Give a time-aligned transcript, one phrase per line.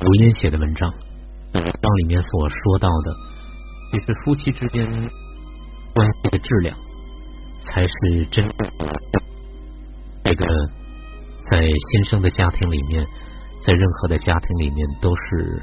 [0.00, 0.88] 刘嫣写的文章，
[1.54, 3.12] 文章里面所说到的，
[3.90, 4.86] 其实夫妻之间
[5.92, 6.78] 关系的质量，
[7.60, 7.92] 才是
[8.30, 8.48] 真
[10.22, 10.46] 这个
[11.50, 13.04] 在新生的家庭里面，
[13.66, 15.62] 在任何的家庭里面，都是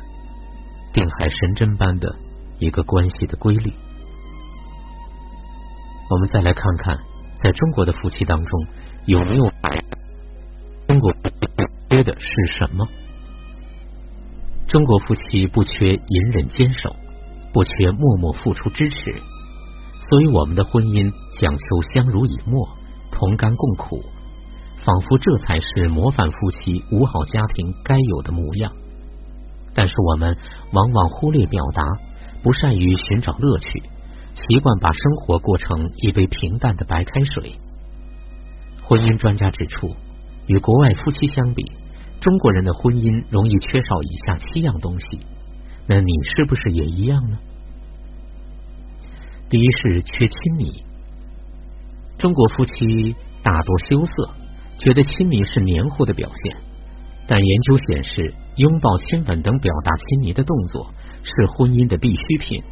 [0.93, 2.13] 定海神针般的
[2.59, 3.73] 一个关系的规律。
[6.11, 6.97] 我们再来看看，
[7.41, 8.67] 在中国的夫妻当中，
[9.05, 9.49] 有没有
[10.89, 11.13] 中国
[11.89, 12.85] 缺的是什么？
[14.75, 16.93] 中国夫妻不缺隐忍坚守，
[17.53, 19.15] 不缺默默付出支持，
[20.09, 22.67] 所以我们的婚姻讲求相濡以沫，
[23.09, 24.03] 同甘共苦，
[24.83, 28.73] 仿佛这才是模范夫妻、五好家庭该有的模样。
[29.73, 30.35] 但是我们
[30.73, 31.81] 往往忽略表达，
[32.43, 33.81] 不善于寻找乐趣，
[34.33, 37.55] 习惯把生活过成一杯平淡的白开水。
[38.83, 39.95] 婚姻专家指出，
[40.47, 41.63] 与国外夫妻相比。
[42.19, 45.19] 中国人的婚姻容易缺少以下七样东西，
[45.87, 47.37] 那你是不是也一样呢？
[49.47, 50.83] 第一是缺亲密，
[52.17, 54.33] 中国夫妻大多羞涩，
[54.77, 56.57] 觉得亲密是黏糊的表现。
[57.27, 60.91] 但研究显示，拥抱、亲吻等表达亲昵的动作
[61.23, 62.63] 是婚姻的必需品。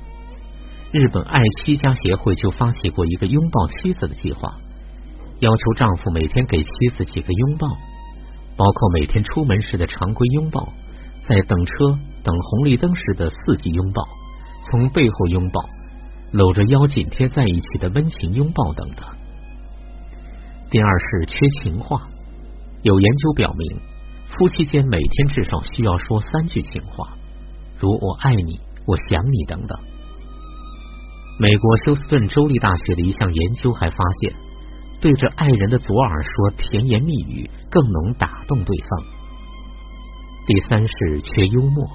[0.91, 4.59] 日本爱妻家协会就发起过一个拥抱妻子的计划，
[5.39, 7.67] 要求丈夫每天给妻子几个拥抱。
[8.55, 10.71] 包括每天出门时的常规拥抱，
[11.21, 11.73] 在等车、
[12.23, 14.03] 等红绿灯时的四季拥抱，
[14.69, 15.61] 从背后拥抱，
[16.31, 19.03] 搂着腰紧贴在一起的温情拥抱等等。
[20.69, 22.07] 第二是缺情话，
[22.83, 23.79] 有研究表明，
[24.37, 27.13] 夫妻间每天至少需要说三句情话，
[27.79, 29.79] 如“我爱你”“我想你”等等。
[31.39, 34.52] 美国休斯顿州立大学的一项研究还发现。
[35.03, 39.05] 对着爱人的左耳说甜言蜜语，更能打动对方。
[40.47, 41.85] 第三是缺幽默，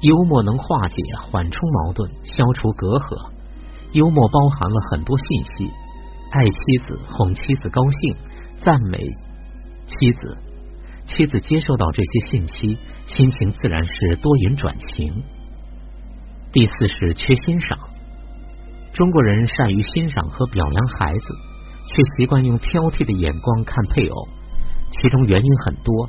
[0.00, 3.30] 幽默能化解、缓冲矛盾，消除隔阂。
[3.92, 5.70] 幽默包含了很多信息：
[6.32, 8.16] 爱妻子、哄妻子高兴、
[8.60, 8.98] 赞美
[9.86, 10.36] 妻子。
[11.06, 15.22] 妻子接受到这些信息，心情自然是多云转晴。
[16.50, 17.78] 第四是缺欣赏，
[18.92, 21.28] 中国人善于欣赏和表扬孩子。
[21.88, 24.28] 却习惯用挑剔的眼光看配偶，
[24.90, 26.08] 其中原因很多，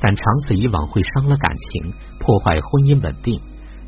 [0.00, 3.40] 但长此以往会伤了感情，破坏婚姻稳定。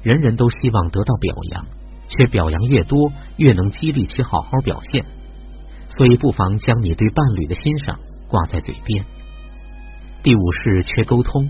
[0.02, 1.64] 人人都希望得到表扬，
[2.08, 5.06] 却表扬越多，越能激励其好好表现。
[5.88, 9.04] 所以不妨将你对伴侣的欣赏挂在嘴边。
[10.22, 11.48] 第五是缺沟通，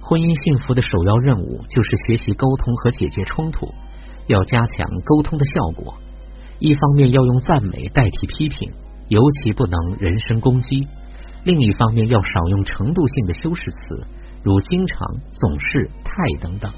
[0.00, 3.72] 婚姻幸福的首要任务就是学习沟通和解决冲突，
[4.26, 5.94] 要加强沟通的效果。
[6.60, 8.70] 一方面要用赞美代替批评，
[9.08, 10.86] 尤其不能人身攻击；
[11.42, 14.06] 另一方面要少用程度性的修饰词，
[14.44, 14.98] 如经常、
[15.32, 16.70] 总是、太等等。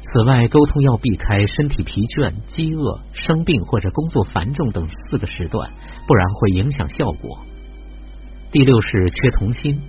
[0.00, 5.68] 此外，沟通要避开身体疲倦、饥饿、生病或者工作繁重等四个时段，
[6.06, 7.40] 不然会影响效果。
[8.52, 9.82] 第六是缺童心，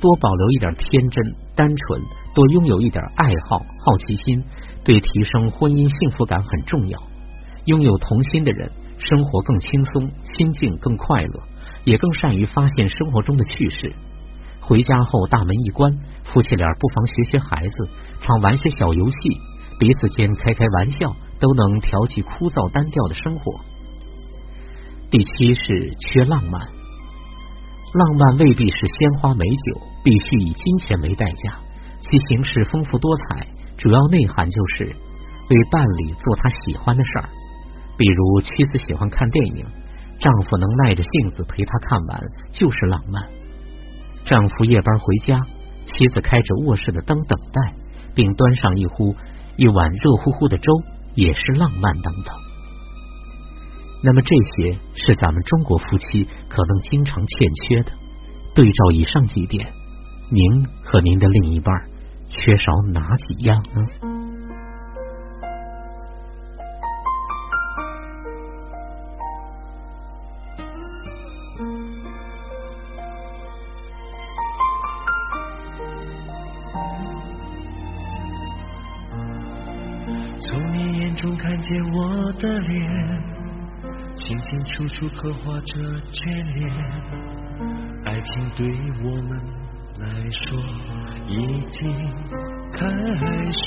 [0.00, 2.02] 多保留一点天真、单纯，
[2.34, 4.44] 多拥有一点爱好、好奇心，
[4.84, 7.02] 对提升婚姻幸福感很重要。
[7.66, 11.42] 拥有童心的人，生活更轻松，心境更快乐，
[11.84, 13.92] 也更善于发现生活中的趣事。
[14.60, 15.92] 回家后大门一关，
[16.24, 17.88] 夫妻俩不妨学学孩子，
[18.20, 19.16] 常玩些小游戏，
[19.78, 23.60] 彼此间开开玩笑，都能调剂枯燥单调的生活。
[25.10, 26.60] 第七是缺浪漫，
[27.94, 31.58] 浪漫未必是鲜花美酒，必须以金钱为代价，
[32.00, 34.96] 其形式丰富多彩，主要内涵就是
[35.50, 37.28] 为伴侣做他喜欢的事儿。
[37.96, 39.66] 比如妻子喜欢看电影，
[40.20, 42.20] 丈夫能耐着性子陪她看完，
[42.52, 43.22] 就是浪漫。
[44.24, 45.38] 丈夫夜班回家，
[45.84, 47.74] 妻子开着卧室的灯等待，
[48.14, 49.14] 并端上一壶
[49.56, 50.72] 一碗热乎乎的粥，
[51.14, 52.34] 也是浪漫等等。
[54.02, 57.92] 那么这些是咱们中国夫妻可能经常欠缺的。
[58.54, 59.72] 对照以上几点，
[60.30, 61.74] 您和您的另一半
[62.26, 64.13] 缺少哪几样呢？
[81.62, 83.22] 见我的脸，
[84.16, 85.64] 清清楚楚刻画着
[86.12, 86.20] 眷
[86.54, 86.70] 恋。
[88.04, 88.66] 爱情对
[89.02, 89.30] 我们
[90.00, 90.44] 来说
[91.26, 91.32] 已
[91.70, 91.80] 经
[92.70, 92.78] 开
[93.50, 93.58] 始，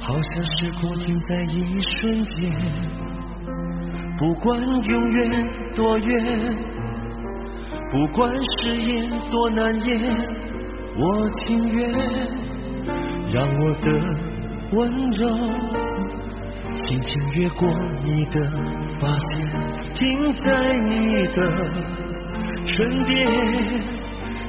[0.00, 2.50] 好像时空停在一瞬间。
[4.18, 5.20] 不管永远
[5.76, 6.56] 多远，
[7.92, 9.96] 不管誓言多难言，
[10.96, 11.78] 我情愿
[13.30, 13.86] 让我的
[14.70, 15.26] 温柔
[16.74, 17.66] 轻轻越过
[18.04, 18.46] 你的
[19.00, 19.48] 发线，
[19.94, 21.40] 停在你的
[22.66, 23.26] 唇边，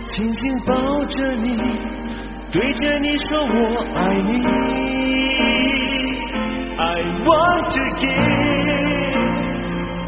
[0.03, 0.75] 轻轻抱
[1.05, 1.57] 着你，
[2.51, 3.55] 对着你说我
[3.95, 4.31] 爱你。
[6.77, 9.27] I want to give,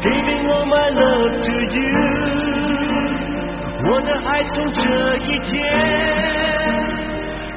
[0.02, 1.88] giving all my love to you.
[3.84, 4.80] 我的爱从这
[5.26, 6.51] 一天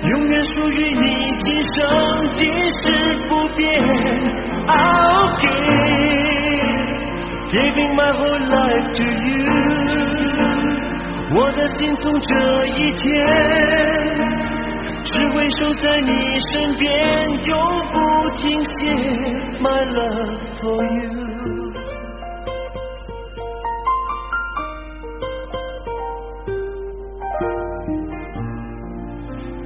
[0.07, 1.05] 永远属于你，
[1.39, 1.73] 今生
[2.33, 2.45] 今
[2.81, 2.83] 世
[3.27, 3.63] 不变。
[4.67, 6.85] I'll give,
[7.49, 9.35] giving my whole life to you.
[11.37, 12.31] 我的心从这
[12.77, 13.03] 一天
[15.03, 16.85] 只会守在你身边，
[17.45, 17.53] 永
[17.91, 17.95] 不
[18.37, 18.69] 停歇。
[19.59, 21.24] My love for you。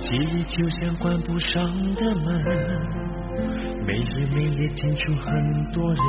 [0.09, 1.63] 记忆就像关不上
[1.93, 2.43] 的门，
[3.85, 5.31] 每日每夜进出很
[5.71, 6.01] 多人，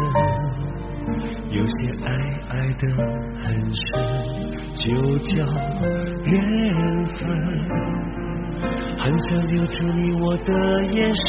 [1.51, 2.09] 有些爱
[2.49, 2.83] 爱的
[3.43, 3.85] 很深，
[4.75, 5.45] 就叫
[6.25, 6.33] 缘
[7.09, 7.21] 分。
[8.97, 10.51] 很想留住你我的
[10.95, 11.29] 眼神，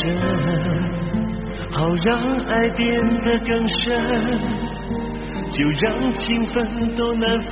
[1.72, 2.10] 好让
[2.46, 2.88] 爱变
[3.22, 3.84] 得更深，
[5.50, 7.52] 就让情分都难分，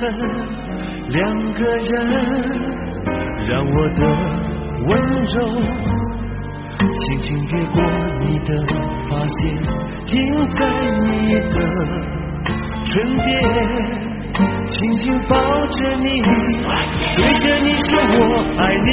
[1.10, 1.90] 两个人，
[3.46, 4.49] 让我的。
[4.86, 4.88] 温
[5.24, 5.36] 柔，
[6.78, 7.76] 轻轻越过
[8.20, 8.48] 你的
[9.08, 9.38] 发线，
[10.06, 10.12] 停
[10.48, 10.58] 在
[11.02, 11.06] 你
[11.50, 11.54] 的
[12.84, 12.88] 唇
[13.24, 13.26] 边。
[14.66, 15.36] 轻轻抱
[15.66, 16.22] 着你，
[17.16, 18.14] 对着你说我
[18.56, 18.88] 爱你。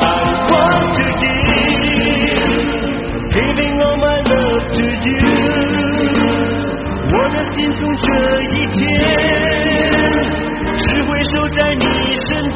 [0.00, 0.02] I
[0.50, 1.78] want to give,
[3.30, 5.14] giving all my love to you。
[7.12, 8.04] 我的心从这
[8.54, 8.76] 一天。
[10.78, 11.84] 只会守在你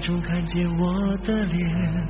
[0.00, 2.08] 中看见我的脸，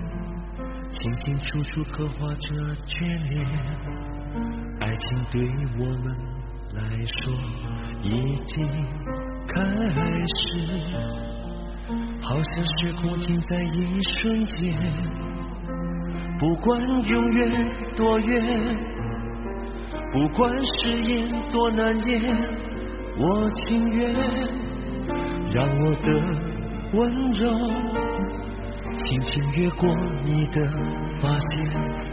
[0.90, 2.54] 清清楚楚刻画着
[2.86, 3.44] 眷恋，
[4.80, 5.40] 爱情对
[5.76, 6.16] 我们
[6.74, 7.32] 来说
[8.02, 8.08] 已
[8.44, 8.64] 经
[9.48, 9.54] 开
[10.36, 10.40] 始，
[12.22, 14.56] 好像时空停在一瞬间。
[16.38, 18.76] 不管永远多远，
[20.12, 22.20] 不管誓言多难言，
[23.18, 24.14] 我情愿
[25.50, 26.49] 让我的
[26.92, 27.42] 温柔。
[28.92, 29.88] 轻轻越过
[30.24, 30.56] 你的
[31.22, 31.48] 发线，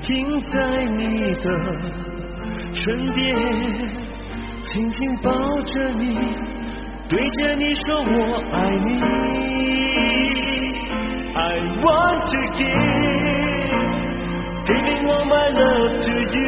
[0.01, 0.55] 停在
[0.85, 1.03] 你
[1.35, 1.45] 的
[2.71, 3.25] 唇边，
[4.61, 5.31] 轻轻抱
[5.63, 6.15] 着你，
[7.09, 8.15] 对着你说我
[8.53, 8.87] 爱你。
[11.33, 13.71] I want to give,
[14.65, 16.45] giving all my love to you。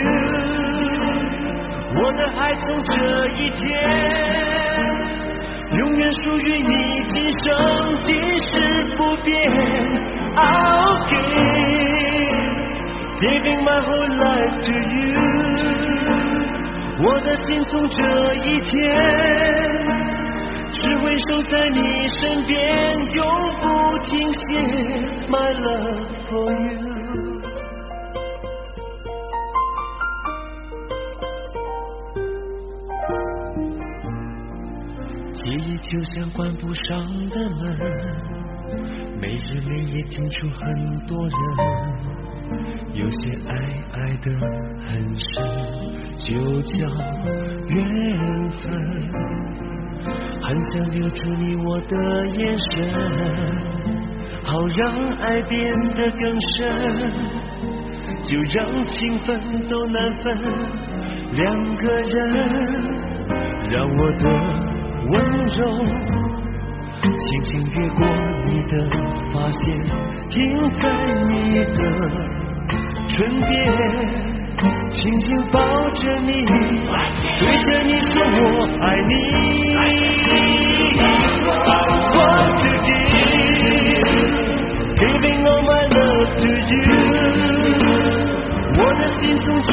[1.95, 2.93] 我的爱从这
[3.35, 5.08] 一天。
[5.79, 6.73] 永远属于你，
[7.07, 7.47] 今生
[8.03, 8.13] 今
[8.47, 8.53] 世
[8.97, 9.31] 不变。
[10.35, 11.29] I'll give,
[13.21, 15.15] giving my whole life to you。
[17.01, 17.97] 我的心从这
[18.43, 18.69] 一天，
[20.73, 22.57] 只会守在你身边，
[23.13, 23.25] 永
[23.61, 23.65] 不
[23.99, 24.37] 停歇。
[25.29, 27.28] My love for you。
[35.89, 37.75] 就像关不上的门，
[39.19, 40.61] 每日每夜进出很
[41.07, 41.33] 多人，
[42.93, 43.55] 有些爱
[43.93, 44.29] 爱的
[44.85, 45.25] 很深，
[46.19, 46.77] 就叫
[47.69, 47.75] 缘
[48.51, 48.61] 分。
[50.43, 52.87] 很想留住你我的眼神，
[54.43, 55.59] 好让爱变
[55.95, 56.55] 得更深，
[58.21, 59.27] 就让情分
[59.67, 60.37] 都难分。
[61.33, 62.15] 两个人，
[63.71, 64.68] 让我的
[65.11, 65.15] 温
[65.47, 65.59] 柔
[67.01, 67.99] 轻轻越过
[68.45, 68.73] 你的
[69.33, 69.63] 发线，
[70.29, 70.35] 停
[70.73, 70.81] 在
[71.27, 71.81] 你的
[73.07, 73.49] 唇边。
[74.91, 75.59] 轻轻抱
[75.91, 76.31] 着你，
[77.39, 78.43] 对着你说我
[78.81, 79.11] 爱你。
[82.11, 83.07] Want to give,
[84.97, 86.77] giving all my love to you。
[88.77, 89.71] 我的心从这